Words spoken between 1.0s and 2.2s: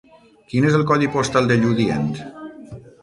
postal de Lludient?